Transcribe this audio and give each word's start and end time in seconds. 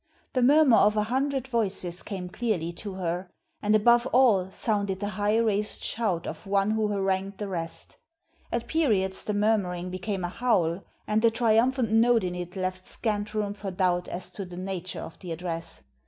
The 0.33 0.41
murmur 0.41 0.77
of 0.77 0.97
a 0.97 1.03
hundred 1.03 1.47
voices 1.47 2.01
came 2.01 2.27
clearly 2.27 2.73
to 2.73 2.95
her, 2.95 3.29
and 3.61 3.75
above 3.75 4.07
all 4.07 4.49
sounded 4.49 4.99
the 4.99 5.09
high 5.09 5.37
raised 5.37 5.83
shout 5.83 6.25
of 6.25 6.47
one 6.47 6.71
who 6.71 6.87
harangued 6.87 7.37
the 7.37 7.47
rest. 7.47 7.97
At 8.51 8.65
periods 8.67 9.23
the 9.23 9.35
murmuring 9.35 9.91
became 9.91 10.23
a 10.23 10.29
howl, 10.29 10.83
and 11.05 11.21
the 11.21 11.29
triumphant 11.29 11.91
note 11.91 12.23
in 12.23 12.33
it 12.33 12.55
left 12.55 12.83
scant 12.87 13.35
room 13.35 13.53
for 13.53 13.69
doubt 13.69 14.07
as 14.07 14.31
to 14.31 14.43
the 14.43 14.57
nature 14.57 15.01
of 15.01 15.19
the 15.19 15.31
address. 15.31 15.83